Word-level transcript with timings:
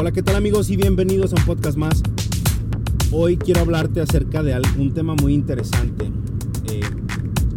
Hola, 0.00 0.12
¿qué 0.12 0.22
tal 0.22 0.36
amigos 0.36 0.70
y 0.70 0.76
bienvenidos 0.76 1.32
a 1.32 1.40
un 1.40 1.44
podcast 1.44 1.76
más? 1.76 2.04
Hoy 3.10 3.36
quiero 3.36 3.62
hablarte 3.62 4.00
acerca 4.00 4.44
de 4.44 4.56
un 4.78 4.94
tema 4.94 5.16
muy 5.16 5.34
interesante 5.34 6.04
eh, 6.70 6.82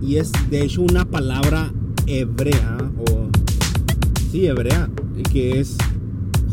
y 0.02 0.16
es 0.16 0.32
de 0.49 0.63
hecho 0.63 0.82
una 0.82 1.05
palabra 1.05 1.72
hebrea 2.08 2.80
o 2.98 3.30
sí, 4.32 4.48
hebrea, 4.48 4.90
que 5.32 5.59
es 5.59 5.77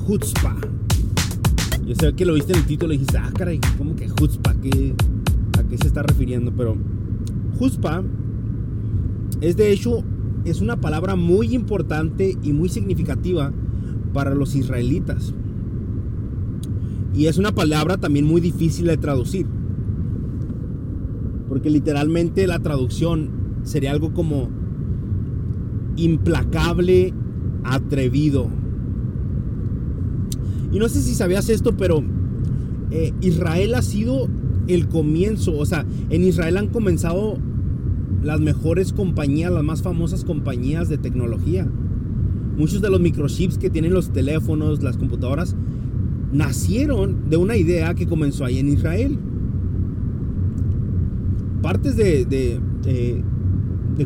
chutzpah. 0.07 0.59
Yo 1.87 1.95
sé 1.95 2.13
que 2.13 2.27
lo 2.27 2.35
viste 2.35 2.53
en 2.53 2.59
el 2.59 2.67
título 2.67 2.93
y 2.93 2.99
dijiste, 2.99 3.17
ah, 3.17 3.33
caray, 3.35 3.59
¿cómo 3.79 3.97
que 3.97 4.11
chutzpah? 4.15 4.57
¿Qué, 4.61 4.95
¿A 5.59 5.63
qué 5.63 5.79
se 5.79 5.87
está 5.87 6.03
refiriendo? 6.03 6.53
Pero 6.55 6.77
chutzpah 7.59 8.03
es 9.41 9.57
de 9.57 9.73
hecho 9.73 10.05
es 10.45 10.61
una 10.61 10.83
palabra 10.83 11.17
muy 11.17 11.55
importante 11.55 12.37
y 12.43 12.53
muy 12.53 12.69
significativa 12.69 13.55
para 14.13 14.35
los 14.35 14.55
israelitas. 14.55 15.33
Y 17.19 17.27
es 17.27 17.37
una 17.37 17.51
palabra 17.51 17.97
también 17.97 18.25
muy 18.25 18.41
difícil 18.41 18.87
de 18.87 18.97
traducir. 18.97 19.45
Porque 21.49 21.69
literalmente 21.69 22.47
la 22.47 22.61
traducción 22.61 23.31
sería 23.65 23.91
algo 23.91 24.15
como 24.15 24.49
implacable, 25.97 27.13
atrevido. 27.65 28.49
Y 30.71 30.79
no 30.79 30.89
sé 30.89 31.03
si 31.03 31.17
sabías 31.17 31.49
esto, 31.49 31.77
pero 31.77 32.05
eh, 32.93 33.13
Israel 33.21 33.75
ha 33.75 33.83
sido 33.83 34.29
el 34.69 34.87
comienzo. 34.87 35.59
O 35.59 35.67
sea, 35.67 35.85
en 36.11 36.23
Israel 36.23 36.57
han 36.57 36.69
comenzado 36.69 37.37
las 38.23 38.41
mejores 38.41 38.93
compañías, 38.93 39.51
las 39.51 39.65
más 39.65 39.83
famosas 39.83 40.23
compañías 40.23 40.89
de 40.89 40.99
tecnología. 40.99 41.67
Muchos 42.57 42.81
de 42.81 42.91
los 42.91 43.01
microchips 43.01 43.59
que 43.59 43.71
tienen 43.71 43.93
los 43.93 44.13
teléfonos, 44.13 44.85
las 44.85 44.97
computadoras, 44.97 45.57
nacieron 46.33 47.31
de 47.31 47.37
una 47.37 47.57
idea 47.57 47.95
que 47.95 48.07
comenzó 48.07 48.45
ahí 48.45 48.59
en 48.59 48.69
Israel. 48.69 49.19
Partes 51.63 51.97
de, 51.97 52.25
de, 52.25 53.23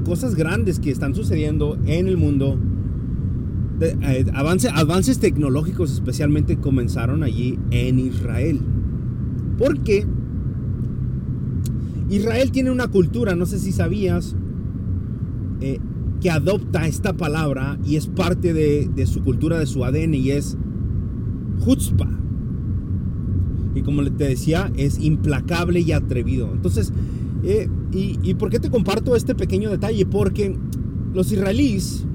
cosas 0.05 0.35
grandes 0.35 0.81
que 0.81 0.91
están 0.91 1.15
sucediendo 1.15 1.79
en 1.85 2.09
el 2.09 2.17
mundo, 2.17 2.59
eh, 3.81 4.25
avances 4.35 5.19
tecnológicos 5.19 5.93
especialmente 5.93 6.57
comenzaron 6.57 7.23
allí 7.23 7.59
en 7.71 7.99
Israel. 7.99 8.61
Porque 9.59 10.07
Israel 12.09 12.51
tiene 12.53 12.71
una 12.71 12.89
cultura, 12.89 13.35
no 13.35 13.47
sé 13.47 13.59
si 13.59 13.71
sabías, 13.71 14.35
eh, 15.61 15.79
que 16.21 16.31
adopta 16.31 16.87
esta 16.87 17.13
palabra 17.15 17.79
y 17.85 17.97
es 17.97 18.07
parte 18.07 18.55
de, 18.55 18.89
de 18.95 19.07
su 19.07 19.23
cultura, 19.23 19.59
de 19.59 19.67
su 19.67 19.85
ADN 19.85 20.15
y 20.15 20.31
es 20.31 20.57
chutzpah. 21.65 22.11
Y 23.75 23.83
como 23.83 24.05
te 24.05 24.25
decía, 24.25 24.71
es 24.77 24.99
implacable 24.99 25.81
y 25.81 25.93
atrevido. 25.93 26.51
Entonces, 26.53 26.93
eh, 27.43 27.69
y, 27.93 28.35
por 28.35 28.51
qué 28.51 28.59
te 28.59 28.71
comparto 28.71 29.17
este 29.17 29.35
pequeño 29.35 29.71
detalle? 29.71 30.07
Porque 30.07 30.57
los 31.13 31.33
israelíes 31.33 32.07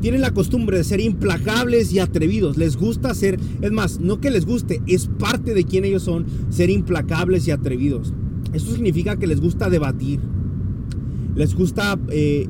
tienen 0.00 0.20
la 0.20 0.32
costumbre 0.32 0.78
de 0.78 0.84
ser 0.84 1.00
implacables 1.00 1.92
y 1.92 1.98
atrevidos. 1.98 2.56
Les 2.56 2.76
gusta 2.76 3.14
ser, 3.14 3.38
es 3.60 3.72
más, 3.72 4.00
no 4.00 4.20
que 4.20 4.30
les 4.30 4.46
guste, 4.46 4.80
es 4.86 5.08
parte 5.18 5.54
de 5.54 5.64
quien 5.64 5.84
ellos 5.84 6.02
son, 6.02 6.26
ser 6.50 6.70
implacables 6.70 7.46
y 7.48 7.50
atrevidos. 7.50 8.14
Eso 8.52 8.72
significa 8.72 9.16
que 9.16 9.26
les 9.26 9.40
gusta 9.40 9.68
debatir. 9.68 10.20
Les 11.34 11.54
gusta, 11.54 11.98
eh, 12.10 12.46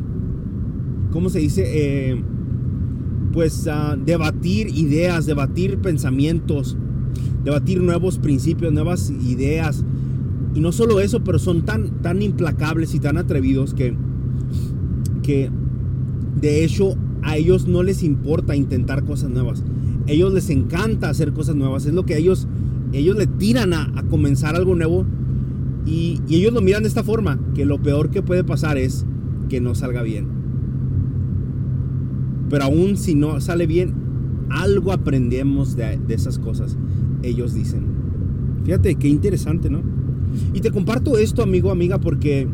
¿cómo 1.11 1.31
se 1.31 1.41
dice? 1.41 1.65
Eh, 1.67 2.23
pues 3.33 3.67
uh, 3.67 3.97
debatir 4.05 4.69
ideas, 4.69 5.27
debatir 5.27 5.79
pensamientos, 5.79 6.77
debatir 7.45 7.81
nuevos 7.81 8.19
principios, 8.19 8.73
nuevas 8.73 9.11
ideas. 9.11 9.85
Y 10.55 10.61
no 10.61 10.73
solo 10.73 11.01
eso, 11.01 11.23
pero 11.23 11.39
son 11.39 11.63
tan, 11.65 12.03
tan 12.03 12.23
implacables 12.23 12.95
y 12.95 13.01
tan 13.01 13.17
atrevidos 13.17 13.75
que, 13.75 13.95
que 15.23 15.51
de 16.41 16.65
hecho 16.65 16.97
a 17.23 17.37
ellos 17.37 17.69
no 17.69 17.83
les 17.83 18.03
importa 18.03 18.57
intentar 18.57 19.05
cosas 19.05 19.31
nuevas. 19.31 19.63
A 20.07 20.11
ellos 20.11 20.33
les 20.33 20.51
encanta 20.51 21.11
hacer 21.11 21.33
cosas 21.33 21.55
nuevas. 21.55 21.87
Es 21.87 21.93
lo 21.93 22.07
que 22.07 22.17
ellos, 22.17 22.49
ellos 22.93 23.17
le 23.17 23.27
tiran 23.27 23.75
a, 23.75 23.93
a 23.95 24.03
comenzar 24.05 24.57
algo 24.57 24.75
nuevo. 24.75 25.05
Y, 25.87 26.21
y 26.29 26.37
ellos 26.37 26.53
lo 26.53 26.61
miran 26.61 26.83
de 26.83 26.89
esta 26.89 27.03
forma, 27.03 27.39
que 27.55 27.65
lo 27.65 27.81
peor 27.81 28.11
que 28.11 28.23
puede 28.23 28.45
pasar 28.45 28.77
es 28.79 29.07
que 29.49 29.61
no 29.61 29.75
salga 29.75 30.03
bien. 30.03 30.38
Pero 32.49 32.65
aún 32.65 32.97
si 32.97 33.15
no 33.15 33.41
sale 33.41 33.67
bien, 33.67 33.95
algo 34.51 34.93
aprendemos 34.93 35.77
de, 35.77 35.99
esas 36.09 36.39
cosas, 36.39 36.77
ellos 37.23 37.55
dicen. 37.55 37.87
Fíjate, 38.65 38.95
qué 38.97 39.09
interesante, 39.09 39.71
¿no? 39.71 39.83
Y 40.53 40.61
te 40.61 40.71
comparto 40.71 41.19
esto, 41.19 41.43
amigo, 41.43 41.71
amiga, 41.71 41.99
porque 41.99 42.49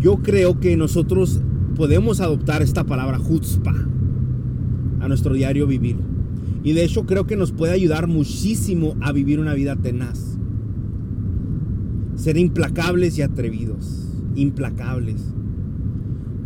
yo 0.00 0.18
creo 0.18 0.60
que 0.60 0.76
nosotros 0.76 1.40
podemos 1.76 2.20
adoptar 2.20 2.62
esta 2.62 2.84
palabra 2.84 3.18
chutzpah 3.18 3.86
a 5.00 5.08
nuestro 5.08 5.34
diario 5.34 5.66
vivir. 5.66 5.96
Y 6.64 6.72
de 6.72 6.84
hecho 6.84 7.06
creo 7.06 7.26
que 7.26 7.36
nos 7.36 7.52
puede 7.52 7.72
ayudar 7.72 8.08
muchísimo 8.08 8.96
a 9.00 9.12
vivir 9.12 9.40
una 9.40 9.54
vida 9.54 9.76
tenaz. 9.76 10.38
Ser 12.16 12.36
implacables 12.36 13.16
y 13.18 13.22
atrevidos. 13.22 14.08
Implacables 14.34 15.22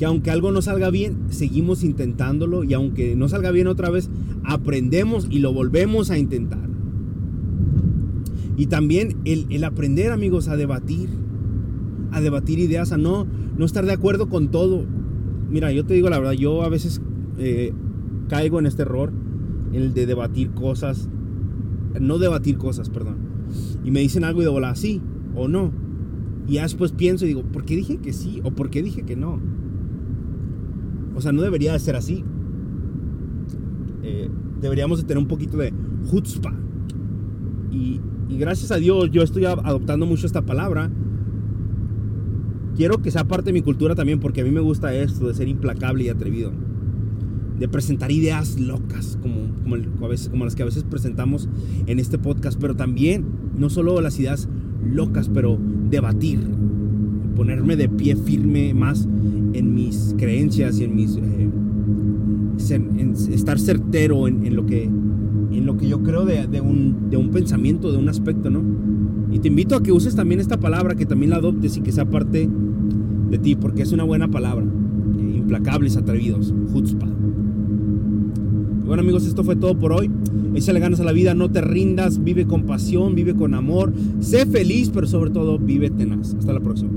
que 0.02 0.06
aunque 0.06 0.32
algo 0.32 0.50
no 0.50 0.60
salga 0.62 0.90
bien, 0.90 1.16
seguimos 1.28 1.84
intentándolo 1.84 2.64
y 2.64 2.74
aunque 2.74 3.14
no 3.14 3.28
salga 3.28 3.52
bien 3.52 3.68
otra 3.68 3.88
vez, 3.88 4.10
aprendemos 4.42 5.28
y 5.30 5.38
lo 5.38 5.52
volvemos 5.52 6.10
a 6.10 6.18
intentar. 6.18 6.68
Y 8.56 8.66
también 8.66 9.18
el, 9.24 9.62
aprender, 9.62 10.10
amigos, 10.10 10.48
a 10.48 10.56
debatir, 10.56 11.08
a 12.10 12.20
debatir 12.20 12.58
ideas, 12.58 12.90
a 12.90 12.96
no, 12.96 13.28
no 13.56 13.64
estar 13.64 13.86
de 13.86 13.92
acuerdo 13.92 14.28
con 14.28 14.50
todo. 14.50 14.84
Mira, 15.48 15.70
yo 15.70 15.86
te 15.86 15.94
digo 15.94 16.10
la 16.10 16.19
verdad, 16.19 16.32
yo 16.32 16.64
a 16.64 16.69
veces 16.69 17.00
eh, 17.38 17.72
caigo 18.26 18.58
en 18.58 18.66
este 18.66 18.82
error, 18.82 19.12
el 19.72 19.94
de 19.94 20.06
debatir 20.06 20.50
cosas, 20.50 21.08
no 22.00 22.19
debatir 22.19 22.58
cosas, 22.58 22.90
perdón. 22.90 23.19
Y 23.84 23.92
me 23.92 24.00
dicen 24.00 24.24
algo 24.24 24.42
y 24.42 24.46
digo, 24.46 24.58
sí 24.74 25.00
o 25.36 25.46
no. 25.46 25.70
Y 26.48 26.54
ya 26.54 26.62
después 26.62 26.90
pienso 26.90 27.24
y 27.24 27.28
digo, 27.28 27.44
¿por 27.44 27.64
qué 27.64 27.76
dije 27.76 27.98
que 27.98 28.12
sí 28.12 28.40
o 28.42 28.50
por 28.50 28.69
qué 28.69 28.82
dije 28.82 29.02
que 29.02 29.14
no? 29.14 29.61
O 31.14 31.20
sea, 31.20 31.32
no 31.32 31.42
debería 31.42 31.72
de 31.72 31.78
ser 31.78 31.96
así. 31.96 32.24
Eh, 34.02 34.28
deberíamos 34.60 34.98
de 34.98 35.04
tener 35.04 35.18
un 35.18 35.28
poquito 35.28 35.56
de 35.56 35.72
chutzpah. 36.10 36.54
Y, 37.70 38.00
gracias 38.30 38.72
a 38.72 38.76
Dios 38.76 39.10
yo 39.10 39.22
estoy 39.22 39.44
adoptando 39.44 40.06
mucho 40.06 40.26
esta 40.26 40.42
palabra. 40.42 40.90
Quiero 42.76 43.02
que 43.02 43.10
sea 43.10 43.24
parte 43.24 43.46
de 43.46 43.52
mi 43.52 43.62
cultura 43.62 43.94
también 43.94 44.18
porque 44.18 44.40
a 44.40 44.44
mí 44.44 44.50
me 44.50 44.60
gusta 44.60 44.94
esto 44.94 45.28
de 45.28 45.34
ser 45.34 45.48
implacable 45.48 46.04
y 46.04 46.08
atrevido. 46.08 46.52
De 47.58 47.68
presentar 47.68 48.10
ideas 48.10 48.58
locas 48.58 49.18
como, 49.20 49.52
como 50.30 50.44
las 50.44 50.56
que 50.56 50.62
a 50.62 50.66
veces 50.66 50.84
presentamos 50.84 51.48
en 51.87 51.98
este 51.98 52.19
podcast. 52.19 52.58
Pero 52.58 52.75
también, 52.75 53.26
no 53.56 53.69
solo 53.69 54.00
las 54.00 54.19
ideas 54.19 54.48
locas, 54.82 55.28
pero 55.28 55.58
debatir. 55.90 56.40
Ponerme 57.37 57.76
de 57.76 57.88
pie 57.88 58.17
firme 58.17 58.75
más 58.75 59.08
en 59.52 59.75
mis 59.75 60.14
creencias 60.19 60.79
y 60.79 60.84
en 60.84 60.94
mis... 60.94 61.17
Eh, 61.17 61.49
estar 63.32 63.58
certero 63.58 64.29
en, 64.29 64.55
lo 64.55 64.64
que, 64.67 64.84
en 64.84 65.67
lo 65.67 65.76
que 65.76 65.88
yo 65.88 66.02
creo 66.02 66.25
de, 66.25 66.61
un, 66.61 67.11
de 67.11 67.17
un 67.17 67.31
pensamiento, 67.31 67.90
de 67.90 67.99
un 67.99 68.08
aspecto, 68.08 68.50
¿no? 68.50 68.62
Y 69.32 69.40
te 69.40 69.49
invito 69.49 69.76
a 69.76 69.82
que 69.82 69.93
uses 69.93 70.14
también 70.14 70.40
esta 70.40 70.61
palabra, 70.61 70.94
que 70.94 71.06
también 71.06 71.31
la 71.31 71.37
adoptes 71.37 71.76
y 71.76 71.81
que 71.81 71.90
sea 71.90 72.05
parte 72.05 72.49
de 73.31 73.38
ti, 73.38 73.56
porque 73.56 73.82
es 73.82 73.93
una 73.93 74.05
buena 74.05 74.28
palabra. 74.28 74.64
Eh, 74.64 75.37
implacables, 75.38 75.96
atrevidos, 75.96 76.55
chutzpah. 76.73 77.08
Bueno 78.92 79.04
amigos, 79.04 79.24
esto 79.24 79.42
fue 79.42 79.56
todo 79.56 79.74
por 79.74 79.90
hoy. 79.94 80.10
Échale 80.54 80.78
ganas 80.78 81.00
a 81.00 81.04
la 81.04 81.12
vida, 81.12 81.32
no 81.32 81.50
te 81.50 81.62
rindas, 81.62 82.22
vive 82.22 82.46
con 82.46 82.64
pasión, 82.64 83.14
vive 83.14 83.34
con 83.34 83.54
amor, 83.54 83.90
sé 84.20 84.44
feliz, 84.44 84.90
pero 84.92 85.06
sobre 85.06 85.30
todo 85.30 85.58
vive 85.58 85.88
tenaz. 85.88 86.34
Hasta 86.34 86.52
la 86.52 86.60
próxima. 86.60 86.90